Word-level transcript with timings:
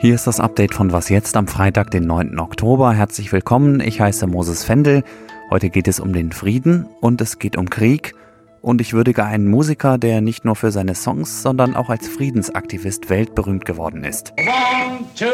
Hier 0.00 0.14
ist 0.14 0.26
das 0.26 0.40
Update 0.40 0.72
von 0.72 0.92
Was 0.92 1.10
jetzt 1.10 1.36
am 1.36 1.46
Freitag, 1.46 1.90
den 1.90 2.06
9. 2.06 2.38
Oktober. 2.38 2.94
Herzlich 2.94 3.32
willkommen, 3.32 3.80
ich 3.80 4.00
heiße 4.00 4.26
Moses 4.26 4.64
Fendel. 4.64 5.04
Heute 5.50 5.68
geht 5.68 5.88
es 5.88 6.00
um 6.00 6.14
den 6.14 6.32
Frieden 6.32 6.86
und 7.02 7.20
es 7.20 7.38
geht 7.38 7.54
um 7.54 7.68
Krieg. 7.68 8.14
Und 8.62 8.80
ich 8.80 8.94
würdige 8.94 9.26
einen 9.26 9.46
Musiker, 9.50 9.98
der 9.98 10.22
nicht 10.22 10.46
nur 10.46 10.56
für 10.56 10.70
seine 10.70 10.94
Songs, 10.94 11.42
sondern 11.42 11.76
auch 11.76 11.90
als 11.90 12.08
Friedensaktivist 12.08 13.10
weltberühmt 13.10 13.66
geworden 13.66 14.02
ist. 14.02 14.32
One, 14.38 15.00
two, 15.14 15.26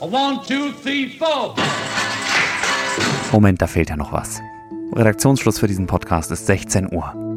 one, 0.00 0.38
two, 0.46 0.68
three, 0.82 1.08
Moment, 3.32 3.62
da 3.62 3.66
fehlt 3.66 3.88
ja 3.88 3.96
noch 3.96 4.12
was. 4.12 4.38
Redaktionsschluss 4.94 5.58
für 5.58 5.66
diesen 5.66 5.86
Podcast 5.86 6.30
ist 6.30 6.44
16 6.44 6.92
Uhr. 6.92 7.29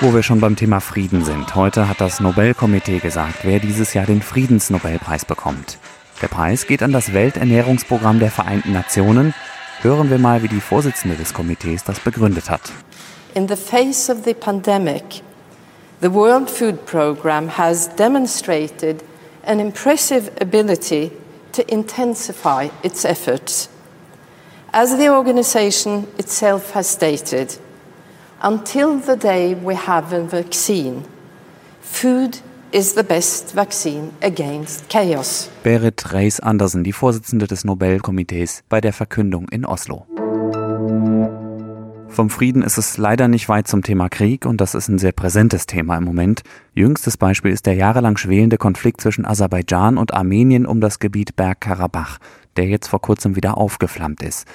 Wo 0.00 0.14
wir 0.14 0.22
schon 0.22 0.40
beim 0.40 0.54
Thema 0.54 0.78
Frieden 0.80 1.24
sind. 1.24 1.56
Heute 1.56 1.88
hat 1.88 2.00
das 2.00 2.20
Nobelkomitee 2.20 3.00
gesagt, 3.00 3.38
wer 3.42 3.58
dieses 3.58 3.94
Jahr 3.94 4.06
den 4.06 4.22
Friedensnobelpreis 4.22 5.24
bekommt. 5.24 5.78
Der 6.22 6.28
Preis 6.28 6.68
geht 6.68 6.84
an 6.84 6.92
das 6.92 7.12
Welternährungsprogramm 7.12 8.20
der 8.20 8.30
Vereinten 8.30 8.72
Nationen. 8.72 9.34
Hören 9.82 10.08
wir 10.08 10.18
mal, 10.18 10.44
wie 10.44 10.48
die 10.48 10.60
Vorsitzende 10.60 11.16
des 11.16 11.34
Komitees 11.34 11.82
das 11.82 11.98
begründet 11.98 12.48
hat. 12.48 12.60
In 13.34 13.48
the 13.48 13.56
face 13.56 14.08
of 14.08 14.18
the 14.24 14.34
pandemic, 14.34 15.22
the 16.00 16.12
World 16.12 16.48
Food 16.48 16.86
Programme 16.86 17.58
has 17.58 17.92
demonstrated 17.96 19.02
an 19.44 19.58
impressive 19.58 20.30
ability 20.40 21.10
to 21.50 21.62
intensify 21.66 22.68
its 22.84 23.04
efforts. 23.04 23.68
As 24.70 24.96
the 24.96 25.08
organization 25.08 26.06
itself 26.18 26.72
has 26.76 26.88
stated, 26.88 27.58
until 28.42 29.00
the 29.00 29.16
day 29.16 29.54
we 29.54 29.74
have 29.74 30.12
a 30.12 30.22
vaccine. 30.22 31.04
Food 31.80 32.38
is 32.72 32.94
the 32.94 33.02
best 33.02 33.54
vaccine 33.54 34.12
against 34.22 34.88
chaos. 34.88 35.50
Berit 35.62 36.12
Reis 36.12 36.40
Andersen, 36.40 36.84
die 36.84 36.92
Vorsitzende 36.92 37.46
des 37.46 37.64
Nobelkomitees 37.64 38.62
bei 38.68 38.80
der 38.80 38.92
Verkündung 38.92 39.48
in 39.48 39.64
Oslo. 39.64 40.06
Vom 42.08 42.30
Frieden 42.30 42.62
ist 42.62 42.78
es 42.78 42.96
leider 42.96 43.28
nicht 43.28 43.48
weit 43.48 43.68
zum 43.68 43.82
Thema 43.82 44.08
Krieg 44.08 44.44
und 44.44 44.60
das 44.60 44.74
ist 44.74 44.88
ein 44.88 44.98
sehr 44.98 45.12
präsentes 45.12 45.66
Thema 45.66 45.96
im 45.96 46.04
Moment. 46.04 46.42
Jüngstes 46.74 47.16
Beispiel 47.16 47.52
ist 47.52 47.66
der 47.66 47.74
jahrelang 47.74 48.16
schwelende 48.16 48.58
Konflikt 48.58 49.00
zwischen 49.00 49.24
Aserbaidschan 49.24 49.98
und 49.98 50.14
Armenien 50.14 50.66
um 50.66 50.80
das 50.80 50.98
Gebiet 50.98 51.36
Bergkarabach, 51.36 52.18
der 52.56 52.66
jetzt 52.66 52.88
vor 52.88 53.00
kurzem 53.00 53.36
wieder 53.36 53.56
aufgeflammt 53.56 54.22
ist. 54.22 54.46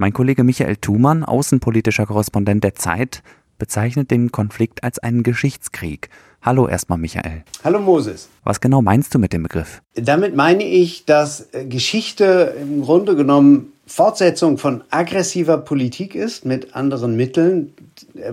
Mein 0.00 0.14
Kollege 0.14 0.44
Michael 0.44 0.76
Thumann, 0.76 1.24
außenpolitischer 1.24 2.06
Korrespondent 2.06 2.64
der 2.64 2.74
Zeit, 2.74 3.22
bezeichnet 3.58 4.10
den 4.10 4.32
Konflikt 4.32 4.82
als 4.82 4.98
einen 4.98 5.22
Geschichtskrieg. 5.22 6.08
Hallo 6.40 6.66
erstmal 6.66 6.96
Michael. 6.96 7.44
Hallo 7.62 7.80
Moses. 7.80 8.30
Was 8.42 8.62
genau 8.62 8.80
meinst 8.80 9.14
du 9.14 9.18
mit 9.18 9.34
dem 9.34 9.42
Begriff? 9.42 9.82
Damit 9.96 10.34
meine 10.34 10.64
ich, 10.64 11.04
dass 11.04 11.52
äh, 11.52 11.66
Geschichte 11.66 12.56
im 12.62 12.80
Grunde 12.80 13.14
genommen 13.14 13.74
Fortsetzung 13.86 14.56
von 14.56 14.82
aggressiver 14.88 15.58
Politik 15.58 16.14
ist 16.14 16.46
mit 16.46 16.74
anderen 16.74 17.14
Mitteln. 17.14 17.74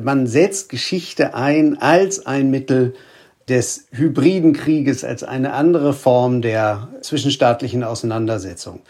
Man 0.02 0.26
setzt 0.26 0.70
Geschichte 0.70 1.34
ein 1.34 1.82
als 1.82 2.26
ein 2.26 2.50
Mittel 2.50 2.96
des 3.50 3.88
hybriden 3.92 4.54
Krieges, 4.54 5.04
als 5.04 5.24
eine 5.24 5.52
andere 5.52 5.94
Form 5.94 6.42
der 6.42 6.88
zwischenstaatlichen 7.02 7.84
Auseinandersetzung. 7.84 8.82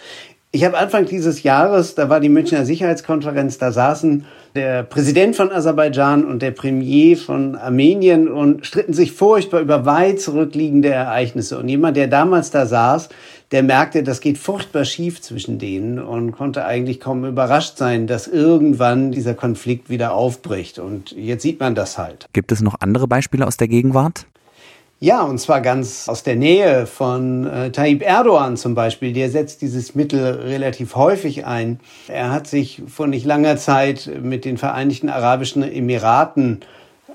Ich 0.57 0.65
habe 0.65 0.75
Anfang 0.75 1.05
dieses 1.05 1.43
Jahres, 1.43 1.93
da 1.93 2.09
war 2.09 2.19
die 2.19 2.29
Münchner 2.29 2.65
Sicherheitskonferenz, 2.65 3.59
da 3.59 3.71
saßen 3.71 4.25
der 4.55 4.81
Präsident 4.81 5.35
von 5.35 5.51
Aserbaidschan 5.51 6.25
und 6.25 6.41
der 6.41 6.49
Premier 6.49 7.15
von 7.15 7.55
Armenien 7.55 8.27
und 8.27 8.65
stritten 8.65 8.93
sich 8.93 9.11
furchtbar 9.11 9.59
über 9.59 9.85
weit 9.85 10.19
zurückliegende 10.19 10.89
Ereignisse. 10.89 11.59
Und 11.59 11.69
jemand, 11.69 11.95
der 11.95 12.07
damals 12.07 12.49
da 12.49 12.65
saß, 12.65 13.09
der 13.51 13.61
merkte, 13.61 14.01
das 14.01 14.19
geht 14.19 14.39
furchtbar 14.39 14.83
schief 14.83 15.21
zwischen 15.21 15.59
denen 15.59 15.99
und 15.99 16.31
konnte 16.31 16.65
eigentlich 16.65 16.99
kaum 16.99 17.23
überrascht 17.23 17.77
sein, 17.77 18.07
dass 18.07 18.27
irgendwann 18.27 19.11
dieser 19.11 19.35
Konflikt 19.35 19.91
wieder 19.91 20.13
aufbricht. 20.13 20.79
Und 20.79 21.11
jetzt 21.11 21.43
sieht 21.43 21.59
man 21.59 21.75
das 21.75 21.99
halt. 21.99 22.25
Gibt 22.33 22.51
es 22.51 22.61
noch 22.61 22.77
andere 22.79 23.07
Beispiele 23.07 23.45
aus 23.45 23.57
der 23.57 23.67
Gegenwart? 23.67 24.25
Ja, 24.99 25.21
und 25.21 25.37
zwar 25.37 25.61
ganz 25.61 26.09
aus 26.09 26.23
der 26.23 26.35
Nähe 26.35 26.87
von 26.87 27.45
äh, 27.45 27.71
Tayyip 27.71 28.01
Erdogan 28.01 28.57
zum 28.57 28.73
Beispiel. 28.73 29.13
Der 29.13 29.29
setzt 29.29 29.61
dieses 29.61 29.93
Mittel 29.93 30.23
relativ 30.23 30.95
häufig 30.95 31.45
ein. 31.45 31.79
Er 32.07 32.31
hat 32.31 32.47
sich 32.47 32.81
vor 32.87 33.05
nicht 33.05 33.23
langer 33.23 33.57
Zeit 33.57 34.09
mit 34.23 34.43
den 34.43 34.57
Vereinigten 34.57 35.09
Arabischen 35.09 35.61
Emiraten 35.61 36.61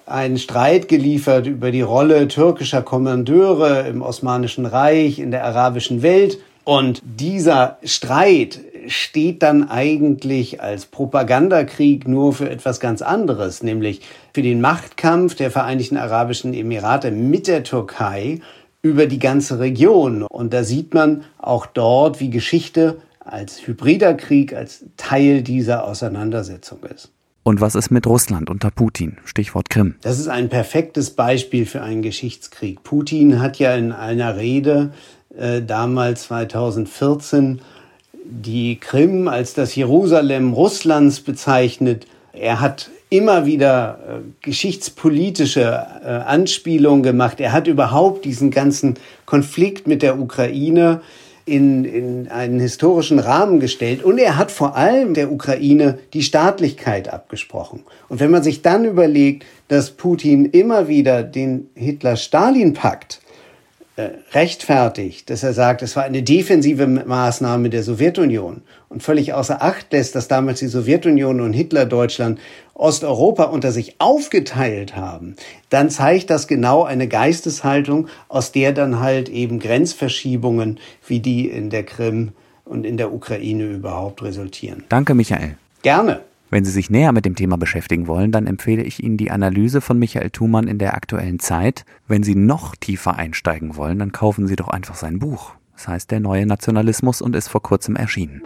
einen 0.06 0.38
Streit 0.38 0.87
geliefert 0.87 1.48
über 1.48 1.72
die 1.72 1.81
Rolle 1.81 2.28
türkischer 2.28 2.82
Kommandeure 2.82 3.88
im 3.88 4.03
Osmanischen 4.03 4.66
Reich, 4.66 5.19
in 5.19 5.32
der 5.32 5.44
arabischen 5.44 6.03
Welt. 6.03 6.38
Und 6.62 7.00
dieser 7.03 7.78
Streit 7.82 8.60
steht 8.88 9.43
dann 9.43 9.69
eigentlich 9.69 10.60
als 10.60 10.87
Propagandakrieg 10.87 12.06
nur 12.06 12.32
für 12.32 12.48
etwas 12.48 12.81
ganz 12.81 13.03
anderes, 13.03 13.62
nämlich 13.62 14.00
für 14.34 14.43
den 14.43 14.60
Machtkampf 14.60 15.34
der 15.34 15.50
Vereinigten 15.50 15.97
Arabischen 15.97 16.54
Emirate 16.54 17.10
mit 17.10 17.47
der 17.47 17.65
Türkei 17.65 18.41
über 18.82 19.06
die 19.06 19.19
ganze 19.19 19.59
Region. 19.59 20.22
Und 20.22 20.53
da 20.53 20.65
sieht 20.65 20.94
man 20.94 21.25
auch 21.38 21.66
dort, 21.66 22.21
wie 22.21 22.31
Geschichte 22.31 22.98
als 23.21 23.66
hybrider 23.66 24.15
Krieg, 24.15 24.54
als 24.54 24.84
Teil 24.97 25.42
dieser 25.42 25.84
Auseinandersetzung 25.84 26.81
ist. 26.84 27.12
Und 27.44 27.60
was 27.60 27.75
ist 27.75 27.91
mit 27.91 28.06
Russland 28.06 28.50
unter 28.50 28.71
Putin? 28.71 29.16
Stichwort 29.25 29.69
Krim. 29.69 29.97
Das 30.03 30.19
ist 30.19 30.28
ein 30.28 30.48
perfektes 30.48 31.10
Beispiel 31.10 31.66
für 31.66 31.82
einen 31.82 32.03
Geschichtskrieg. 32.03 32.84
Putin 32.84 33.41
hat 33.41 33.59
ja 33.59 33.75
in 33.75 33.91
einer 33.91 34.37
Rede 34.37 34.92
äh, 35.37 35.60
damals 35.60 36.25
2014 36.25 37.60
die 38.25 38.77
Krim 38.77 39.28
als 39.28 39.55
das 39.55 39.75
Jerusalem 39.75 40.53
Russlands 40.53 41.21
bezeichnet. 41.21 42.06
Er 42.33 42.60
hat 42.60 42.91
immer 43.10 43.44
wieder 43.44 43.99
äh, 44.09 44.19
geschichtspolitische 44.41 45.87
äh, 46.03 46.09
Anspielungen 46.09 47.03
gemacht. 47.03 47.41
Er 47.41 47.53
hat 47.53 47.66
überhaupt 47.66 48.25
diesen 48.25 48.50
ganzen 48.50 48.94
Konflikt 49.27 49.87
mit 49.87 50.03
der 50.03 50.19
Ukraine 50.19 51.03
in, 51.44 51.84
in 51.84 52.28
einen 52.28 52.60
historischen 52.60 53.19
Rahmen 53.19 53.60
gestellt. 53.60 54.03
Und 54.03 54.19
er 54.19 54.37
hat 54.39 54.50
vor 54.50 54.77
allem 54.77 55.12
der 55.12 55.31
Ukraine 55.31 55.99
die 56.15 56.22
Staatlichkeit 56.22 57.12
abgesprochen. 57.12 57.84
Und 58.09 58.21
wenn 58.21 58.31
man 58.31 58.43
sich 58.43 58.62
dann 58.62 58.84
überlegt, 58.84 59.44
dass 59.69 59.91
Putin 59.91 60.47
immer 60.47 60.89
wieder 60.89 61.22
den 61.22 61.69
Hitler-Stalin-Pakt 61.75 63.21
rechtfertigt, 64.32 65.28
dass 65.28 65.42
er 65.42 65.53
sagt, 65.53 65.82
es 65.82 65.97
war 65.97 66.04
eine 66.04 66.22
defensive 66.22 66.86
Maßnahme 66.86 67.69
der 67.69 67.82
Sowjetunion 67.82 68.62
und 68.88 69.03
völlig 69.03 69.34
außer 69.34 69.62
Acht 69.62 69.92
lässt, 69.92 70.14
dass 70.14 70.28
damals 70.28 70.60
die 70.60 70.66
Sowjetunion 70.66 71.41
und 71.41 71.53
Hitler-Deutschland 71.53 72.41
Osteuropa 72.72 73.44
unter 73.44 73.70
sich 73.70 73.97
aufgeteilt 73.98 74.97
haben, 74.97 75.36
dann 75.69 75.91
zeigt 75.91 76.30
das 76.30 76.48
genau 76.48 76.84
eine 76.84 77.06
Geisteshaltung, 77.06 78.08
aus 78.28 78.50
der 78.50 78.72
dann 78.72 79.00
halt 79.00 79.28
eben 79.28 79.58
Grenzverschiebungen 79.58 80.80
wie 81.06 81.20
die 81.20 81.48
in 81.48 81.69
der 81.69 81.84
Krim 81.84 82.32
und 82.64 82.86
in 82.86 82.97
der 82.97 83.12
Ukraine 83.12 83.64
überhaupt 83.64 84.22
resultieren. 84.22 84.84
Danke, 84.88 85.14
Michael. 85.14 85.56
Gerne. 85.82 86.20
Wenn 86.52 86.66
Sie 86.66 86.70
sich 86.70 86.90
näher 86.90 87.12
mit 87.12 87.24
dem 87.24 87.34
Thema 87.34 87.56
beschäftigen 87.56 88.06
wollen, 88.06 88.30
dann 88.30 88.46
empfehle 88.46 88.82
ich 88.82 89.02
Ihnen 89.02 89.16
die 89.16 89.30
Analyse 89.30 89.80
von 89.80 89.98
Michael 89.98 90.28
Thumann 90.28 90.68
in 90.68 90.76
der 90.76 90.92
aktuellen 90.92 91.38
Zeit. 91.38 91.86
Wenn 92.08 92.22
Sie 92.22 92.34
noch 92.34 92.76
tiefer 92.76 93.16
einsteigen 93.16 93.74
wollen, 93.77 93.98
dann 93.98 94.12
kaufen 94.12 94.47
Sie 94.47 94.54
doch 94.54 94.68
einfach 94.68 94.94
sein 94.94 95.18
Buch. 95.18 95.53
Das 95.74 95.88
heißt 95.88 96.10
Der 96.10 96.21
neue 96.21 96.44
Nationalismus 96.44 97.22
und 97.22 97.34
ist 97.36 97.48
vor 97.48 97.62
kurzem 97.62 97.97
erschienen. 97.97 98.42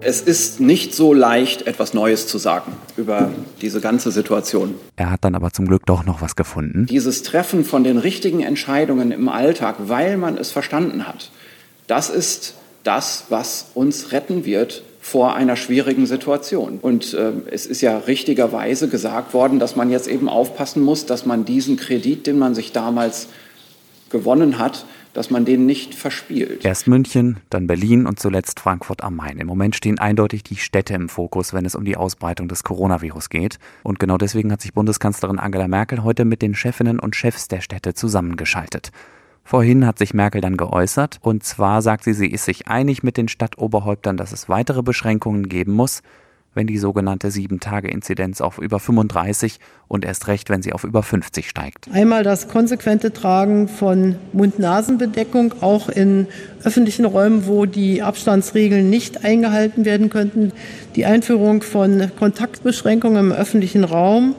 Es 0.00 0.22
ist 0.22 0.58
nicht 0.58 0.94
so 0.94 1.12
leicht, 1.12 1.66
etwas 1.66 1.92
Neues 1.92 2.26
zu 2.26 2.38
sagen 2.38 2.72
über 2.96 3.30
diese 3.60 3.82
ganze 3.82 4.10
Situation. 4.10 4.74
Er 4.96 5.10
hat 5.10 5.26
dann 5.26 5.34
aber 5.34 5.50
zum 5.50 5.68
Glück 5.68 5.84
doch 5.84 6.06
noch 6.06 6.22
was 6.22 6.34
gefunden. 6.34 6.86
Dieses 6.86 7.24
Treffen 7.24 7.62
von 7.62 7.84
den 7.84 7.98
richtigen 7.98 8.40
Entscheidungen 8.40 9.12
im 9.12 9.28
Alltag, 9.28 9.76
weil 9.80 10.16
man 10.16 10.38
es 10.38 10.50
verstanden 10.50 11.06
hat, 11.06 11.30
das 11.88 12.08
ist 12.08 12.54
das, 12.84 13.26
was 13.28 13.66
uns 13.74 14.12
retten 14.12 14.46
wird 14.46 14.82
vor 15.02 15.34
einer 15.34 15.56
schwierigen 15.56 16.06
Situation. 16.06 16.78
Und 16.80 17.12
äh, 17.12 17.32
es 17.50 17.66
ist 17.66 17.80
ja 17.80 17.98
richtigerweise 17.98 18.88
gesagt 18.88 19.34
worden, 19.34 19.58
dass 19.58 19.74
man 19.74 19.90
jetzt 19.90 20.06
eben 20.06 20.28
aufpassen 20.28 20.80
muss, 20.80 21.06
dass 21.06 21.26
man 21.26 21.44
diesen 21.44 21.76
Kredit, 21.76 22.28
den 22.28 22.38
man 22.38 22.54
sich 22.54 22.70
damals 22.70 23.26
gewonnen 24.10 24.58
hat, 24.58 24.86
dass 25.12 25.28
man 25.28 25.44
den 25.44 25.66
nicht 25.66 25.96
verspielt. 25.96 26.64
Erst 26.64 26.86
München, 26.86 27.38
dann 27.50 27.66
Berlin 27.66 28.06
und 28.06 28.20
zuletzt 28.20 28.60
Frankfurt 28.60 29.02
am 29.02 29.16
Main. 29.16 29.38
Im 29.38 29.48
Moment 29.48 29.74
stehen 29.74 29.98
eindeutig 29.98 30.44
die 30.44 30.56
Städte 30.56 30.94
im 30.94 31.08
Fokus, 31.08 31.52
wenn 31.52 31.64
es 31.64 31.74
um 31.74 31.84
die 31.84 31.96
Ausbreitung 31.96 32.46
des 32.46 32.62
Coronavirus 32.62 33.28
geht. 33.28 33.58
Und 33.82 33.98
genau 33.98 34.18
deswegen 34.18 34.52
hat 34.52 34.62
sich 34.62 34.72
Bundeskanzlerin 34.72 35.40
Angela 35.40 35.66
Merkel 35.66 36.04
heute 36.04 36.24
mit 36.24 36.42
den 36.42 36.54
Chefinnen 36.54 37.00
und 37.00 37.16
Chefs 37.16 37.48
der 37.48 37.60
Städte 37.60 37.94
zusammengeschaltet. 37.94 38.92
Vorhin 39.44 39.86
hat 39.86 39.98
sich 39.98 40.14
Merkel 40.14 40.40
dann 40.40 40.56
geäußert, 40.56 41.18
und 41.20 41.44
zwar 41.44 41.82
sagt 41.82 42.04
sie, 42.04 42.14
sie 42.14 42.28
ist 42.28 42.44
sich 42.44 42.68
einig 42.68 43.02
mit 43.02 43.16
den 43.16 43.28
Stadtoberhäuptern, 43.28 44.16
dass 44.16 44.32
es 44.32 44.48
weitere 44.48 44.82
Beschränkungen 44.82 45.48
geben 45.48 45.72
muss, 45.72 46.02
wenn 46.54 46.66
die 46.66 46.78
sogenannte 46.78 47.28
7-Tage-Inzidenz 47.28 48.40
auf 48.40 48.58
über 48.58 48.78
35 48.78 49.58
und 49.88 50.04
erst 50.04 50.28
recht, 50.28 50.50
wenn 50.50 50.62
sie 50.62 50.72
auf 50.72 50.84
über 50.84 51.02
50 51.02 51.48
steigt. 51.48 51.88
Einmal 51.92 52.24
das 52.24 52.48
konsequente 52.48 53.12
Tragen 53.12 53.68
von 53.68 54.16
Mund-Nasen-Bedeckung, 54.32 55.54
auch 55.62 55.88
in 55.88 56.26
öffentlichen 56.62 57.04
Räumen, 57.04 57.46
wo 57.46 57.66
die 57.66 58.02
Abstandsregeln 58.02 58.90
nicht 58.90 59.24
eingehalten 59.24 59.84
werden 59.84 60.10
könnten, 60.10 60.52
die 60.94 61.06
Einführung 61.06 61.62
von 61.62 62.10
Kontaktbeschränkungen 62.18 63.30
im 63.30 63.32
öffentlichen 63.32 63.84
Raum 63.84 64.34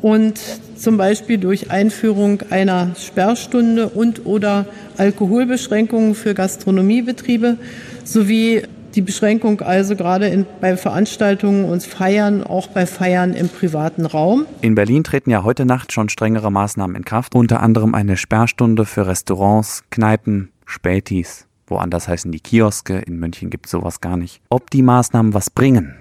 und 0.00 0.40
zum 0.78 0.96
Beispiel 0.96 1.38
durch 1.38 1.70
Einführung 1.70 2.42
einer 2.50 2.94
Sperrstunde 2.96 3.88
und 3.88 4.26
oder 4.26 4.66
Alkoholbeschränkungen 4.96 6.14
für 6.14 6.34
Gastronomiebetriebe 6.34 7.58
sowie 8.04 8.62
die 8.94 9.02
Beschränkung 9.02 9.60
also 9.60 9.96
gerade 9.96 10.28
in, 10.28 10.46
bei 10.60 10.76
Veranstaltungen 10.76 11.64
und 11.64 11.82
Feiern, 11.82 12.42
auch 12.42 12.68
bei 12.68 12.86
Feiern 12.86 13.34
im 13.34 13.48
privaten 13.48 14.06
Raum. 14.06 14.46
In 14.60 14.74
Berlin 14.74 15.04
treten 15.04 15.30
ja 15.30 15.44
heute 15.44 15.66
Nacht 15.66 15.92
schon 15.92 16.08
strengere 16.08 16.50
Maßnahmen 16.50 16.96
in 16.96 17.04
Kraft, 17.04 17.34
unter 17.34 17.60
anderem 17.60 17.94
eine 17.94 18.16
Sperrstunde 18.16 18.86
für 18.86 19.06
Restaurants, 19.06 19.84
Kneipen, 19.90 20.50
Spätis. 20.64 21.46
Woanders 21.66 22.08
heißen 22.08 22.32
die 22.32 22.40
Kioske, 22.40 22.98
in 22.98 23.18
München 23.18 23.50
gibt 23.50 23.66
es 23.66 23.72
sowas 23.72 24.00
gar 24.00 24.16
nicht. 24.16 24.40
Ob 24.48 24.70
die 24.70 24.82
Maßnahmen 24.82 25.34
was 25.34 25.50
bringen, 25.50 25.94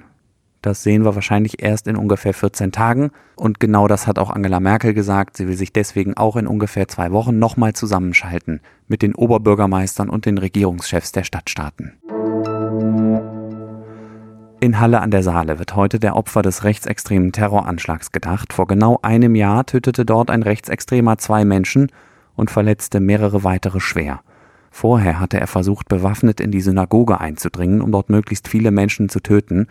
das 0.62 0.84
sehen 0.84 1.06
wir 1.06 1.16
wahrscheinlich 1.16 1.62
erst 1.62 1.88
in 1.88 1.96
ungefähr 1.96 2.34
14 2.34 2.72
Tagen. 2.72 3.12
Und 3.36 3.60
genau 3.60 3.88
das 3.88 4.08
hat 4.08 4.20
auch 4.20 4.30
Angela 4.30 4.60
Merkel 4.60 4.94
gesagt. 4.94 5.38
Sie 5.38 5.48
will 5.48 5.56
sich 5.56 5.72
deswegen 5.72 6.16
auch 6.16 6.36
in 6.36 6.48
ungefähr 6.48 6.88
zwei 6.88 7.12
Wochen 7.12 7.40
nochmal 7.40 7.74
zusammenschalten 7.74 8.62
mit 8.88 9.02
den 9.02 9.16
Oberbürgermeistern 9.16 10.10
und 10.10 10.26
den 10.26 10.38
Regierungschefs 10.38 11.12
der 11.12 11.24
Stadtstaaten. 11.24 11.94
In 14.60 14.80
Halle 14.80 15.02
an 15.02 15.12
der 15.12 15.22
Saale 15.22 15.60
wird 15.60 15.76
heute 15.76 16.00
der 16.00 16.16
Opfer 16.16 16.42
des 16.42 16.64
rechtsextremen 16.64 17.32
Terroranschlags 17.32 18.12
gedacht. 18.12 18.54
Vor 18.54 18.66
genau 18.66 18.98
einem 19.04 19.36
Jahr 19.36 19.68
tötete 19.68 20.04
dort 20.04 20.32
ein 20.32 20.42
Rechtsextremer 20.42 21.20
zwei 21.20 21.46
Menschen 21.46 21.92
und 22.36 22.50
verletzte 22.50 23.00
mehrere 23.00 23.44
weitere 23.44 23.80
schwer. 23.80 24.22
Vorher 24.72 25.20
hatte 25.20 25.40
er 25.40 25.48
versucht, 25.48 25.88
bewaffnet 25.88 26.40
in 26.40 26.52
die 26.52 26.62
Synagoge 26.62 27.20
einzudringen, 27.20 27.82
um 27.82 27.92
dort 27.92 28.10
möglichst 28.10 28.48
viele 28.48 28.72
Menschen 28.72 29.10
zu 29.10 29.20
töten. 29.20 29.68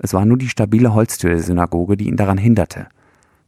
Es 0.00 0.12
war 0.14 0.24
nur 0.24 0.38
die 0.38 0.48
stabile 0.48 0.94
Holztür 0.94 1.30
der 1.30 1.42
Synagoge, 1.42 1.96
die 1.96 2.08
ihn 2.08 2.16
daran 2.16 2.38
hinderte. 2.38 2.88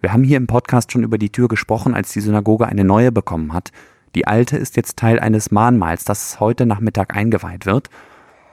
Wir 0.00 0.12
haben 0.12 0.22
hier 0.22 0.36
im 0.36 0.46
Podcast 0.46 0.92
schon 0.92 1.02
über 1.02 1.18
die 1.18 1.30
Tür 1.30 1.48
gesprochen, 1.48 1.94
als 1.94 2.12
die 2.12 2.20
Synagoge 2.20 2.66
eine 2.66 2.84
neue 2.84 3.10
bekommen 3.10 3.52
hat. 3.52 3.72
Die 4.14 4.26
alte 4.26 4.56
ist 4.56 4.76
jetzt 4.76 4.98
Teil 4.98 5.18
eines 5.18 5.50
Mahnmals, 5.50 6.04
das 6.04 6.38
heute 6.38 6.66
Nachmittag 6.66 7.16
eingeweiht 7.16 7.66
wird 7.66 7.88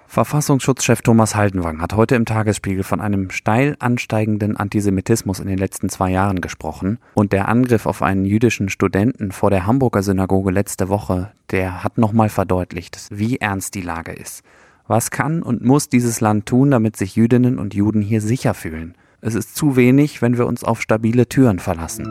Verfassungsschutzchef 0.09 1.03
Thomas 1.03 1.35
Haldenwang 1.35 1.81
hat 1.81 1.93
heute 1.93 2.15
im 2.15 2.25
Tagesspiegel 2.25 2.83
von 2.83 2.99
einem 2.99 3.29
steil 3.29 3.75
ansteigenden 3.77 4.57
Antisemitismus 4.57 5.39
in 5.39 5.45
den 5.45 5.59
letzten 5.59 5.87
zwei 5.87 6.09
Jahren 6.09 6.41
gesprochen. 6.41 6.97
Und 7.13 7.31
der 7.31 7.47
Angriff 7.47 7.85
auf 7.85 8.01
einen 8.01 8.25
jüdischen 8.25 8.69
Studenten 8.69 9.31
vor 9.31 9.51
der 9.51 9.67
Hamburger 9.67 10.01
Synagoge 10.01 10.49
letzte 10.49 10.89
Woche, 10.89 11.31
der 11.51 11.83
hat 11.83 11.99
nochmal 11.99 12.29
verdeutlicht, 12.29 12.97
wie 13.11 13.37
ernst 13.37 13.75
die 13.75 13.83
Lage 13.83 14.11
ist. 14.11 14.41
Was 14.89 15.11
kann 15.11 15.43
und 15.43 15.63
muss 15.63 15.87
dieses 15.87 16.19
Land 16.19 16.47
tun, 16.47 16.71
damit 16.71 16.97
sich 16.97 17.15
Jüdinnen 17.15 17.59
und 17.59 17.75
Juden 17.75 18.01
hier 18.01 18.21
sicher 18.21 18.55
fühlen? 18.55 18.95
Es 19.21 19.35
ist 19.35 19.55
zu 19.55 19.75
wenig, 19.75 20.23
wenn 20.23 20.35
wir 20.35 20.47
uns 20.47 20.63
auf 20.63 20.81
stabile 20.81 21.29
Türen 21.29 21.59
verlassen. 21.59 22.07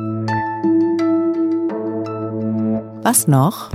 Was 3.02 3.26
noch? 3.26 3.72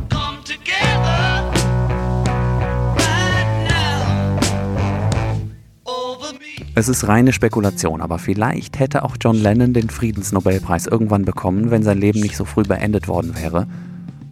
Es 6.74 6.88
ist 6.88 7.06
reine 7.06 7.34
Spekulation, 7.34 8.00
aber 8.00 8.20
vielleicht 8.20 8.80
hätte 8.80 9.04
auch 9.04 9.18
John 9.20 9.36
Lennon 9.36 9.74
den 9.74 9.90
Friedensnobelpreis 9.90 10.88
irgendwann 10.88 11.26
bekommen, 11.26 11.72
wenn 11.72 11.84
sein 11.84 11.98
Leben 11.98 12.22
nicht 12.22 12.38
so 12.38 12.46
früh 12.46 12.64
beendet 12.64 13.10
worden 13.10 13.36
wäre. 13.36 13.68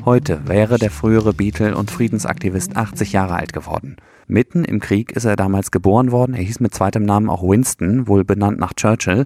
Heute 0.05 0.47
wäre 0.47 0.79
der 0.79 0.91
frühere 0.91 1.33
Beatle 1.33 1.75
und 1.75 1.91
Friedensaktivist 1.91 2.77
80 2.77 3.11
Jahre 3.11 3.35
alt 3.35 3.51
geworden. 3.51 3.97
Mitten 4.31 4.63
im 4.63 4.79
Krieg 4.79 5.11
ist 5.11 5.25
er 5.25 5.35
damals 5.35 5.71
geboren 5.71 6.13
worden. 6.13 6.35
Er 6.35 6.41
hieß 6.41 6.61
mit 6.61 6.73
zweitem 6.73 7.03
Namen 7.03 7.29
auch 7.29 7.43
Winston, 7.43 8.07
wohl 8.07 8.23
benannt 8.23 8.59
nach 8.59 8.71
Churchill. 8.71 9.25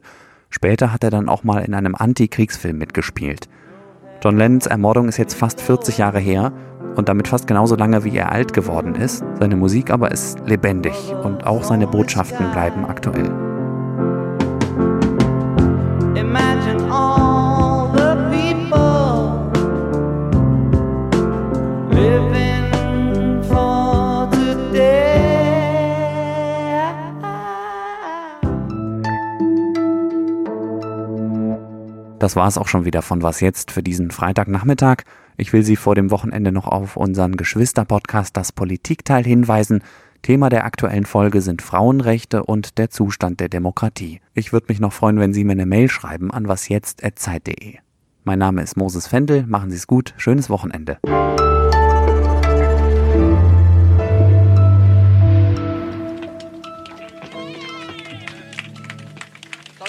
Später 0.50 0.92
hat 0.92 1.04
er 1.04 1.12
dann 1.12 1.30
auch 1.30 1.44
mal 1.44 1.60
in 1.60 1.76
einem 1.76 1.94
Antikriegsfilm 1.94 2.80
mitgespielt. 2.80 3.48
John 4.24 4.36
Lennons 4.36 4.66
Ermordung 4.66 5.08
ist 5.08 5.18
jetzt 5.18 5.36
fast 5.36 5.62
40 5.62 6.00
Jahre 6.00 6.20
her 6.20 6.52
und 6.96 7.08
damit 7.08 7.28
fast 7.28 7.46
genauso 7.46 7.76
lange, 7.76 8.04
wie 8.04 8.18
er 8.18 8.32
alt 8.32 8.54
geworden 8.54 8.96
ist. 8.96 9.24
Seine 9.40 9.56
Musik 9.56 9.92
aber 9.92 10.10
ist 10.10 10.40
lebendig 10.48 10.96
und 11.24 11.46
auch 11.46 11.64
seine 11.64 11.86
Botschaften 11.86 12.50
bleiben 12.50 12.84
aktuell. 12.86 13.45
Das 32.26 32.36
war 32.36 32.48
es 32.48 32.58
auch 32.58 32.68
schon 32.68 32.86
wieder 32.86 33.04
von 33.04 33.22
Was 33.22 33.40
jetzt 33.40 33.70
für 33.70 33.84
diesen 33.84 34.10
Freitagnachmittag. 34.10 35.04
Ich 35.38 35.54
will 35.54 35.62
Sie 35.62 35.76
vor 35.76 35.94
dem 35.94 36.10
Wochenende 36.10 36.52
noch 36.52 36.68
auf 36.68 36.98
unseren 36.98 37.38
Geschwister-Podcast 37.38 38.36
Das 38.36 38.52
Politikteil 38.52 39.24
hinweisen. 39.24 39.84
Thema 40.24 40.50
der 40.50 40.66
aktuellen 40.66 41.06
Folge 41.06 41.42
sind 41.42 41.62
Frauenrechte 41.62 42.44
und 42.44 42.80
der 42.80 42.90
Zustand 42.90 43.42
der 43.42 43.50
Demokratie. 43.50 44.22
Ich 44.34 44.52
würde 44.52 44.66
mich 44.70 44.80
noch 44.80 44.92
freuen, 44.92 45.20
wenn 45.20 45.36
Sie 45.36 45.44
mir 45.44 45.52
eine 45.52 45.68
Mail 45.68 45.88
schreiben 45.88 46.32
an 46.32 46.48
wasjetzt.zeit.de. 46.48 47.76
Mein 48.24 48.40
Name 48.40 48.64
ist 48.64 48.76
Moses 48.76 49.06
Fendel, 49.06 49.46
machen 49.46 49.70
Sie 49.70 49.78
es 49.78 49.86
gut, 49.86 50.16
schönes 50.18 50.50
Wochenende. 50.50 50.98